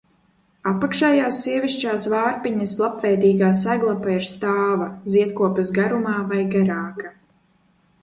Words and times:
Apakšējās 0.69 1.41
sievišķās 1.47 2.07
vārpiņas 2.13 2.73
lapveidīgā 2.81 3.51
seglapa 3.61 4.17
ir 4.17 4.27
stāva, 4.33 4.91
ziedkopas 5.17 5.75
garumā 5.81 6.19
vai 6.35 6.45
garāka. 6.59 7.19